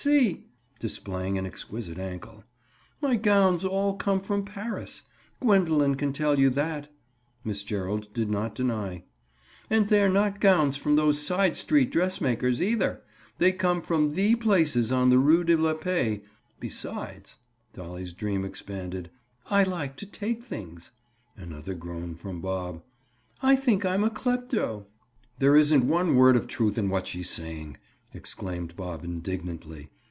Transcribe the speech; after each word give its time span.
See!" 0.01 0.45
Displaying 0.79 1.37
an 1.37 1.45
exquisite 1.45 1.99
ankle. 1.99 2.43
"My 3.03 3.15
gowns 3.15 3.63
all 3.63 3.97
come 3.97 4.19
from 4.19 4.43
Paris. 4.43 5.03
Gwendoline 5.39 5.93
can 5.93 6.11
tell 6.11 6.39
you 6.39 6.49
that." 6.49 6.91
Miss 7.43 7.61
Gerald 7.61 8.11
did 8.11 8.27
not 8.27 8.55
deny. 8.55 9.03
"And 9.69 9.89
they're 9.89 10.09
not 10.09 10.39
gowns 10.41 10.75
from 10.75 10.95
those 10.95 11.19
side 11.19 11.55
street 11.55 11.91
dressmakers, 11.91 12.63
either. 12.63 13.03
They 13.37 13.51
come 13.51 13.83
from 13.83 14.09
the 14.13 14.33
places 14.33 14.91
on 14.91 15.09
the 15.11 15.19
rue 15.19 15.43
de 15.43 15.55
la 15.55 15.75
Paix. 15.75 16.27
Besides"—Dolly's 16.59 18.13
dream 18.13 18.43
expanded—"I 18.43 19.61
like 19.61 19.97
to 19.97 20.07
take 20.07 20.43
things." 20.43 20.89
Another 21.37 21.75
groan 21.75 22.15
from 22.15 22.41
Bob. 22.41 22.81
"I 23.43 23.55
think 23.55 23.85
I'm 23.85 24.03
a 24.03 24.09
clepto." 24.09 24.87
"There 25.37 25.55
isn't 25.55 25.87
one 25.87 26.15
word 26.15 26.35
of 26.35 26.47
truth 26.47 26.79
in 26.79 26.89
what 26.89 27.05
she's 27.05 27.29
saying," 27.29 27.77
exclaimed 28.13 28.75
Bob 28.75 29.05
indignantly. 29.05 29.89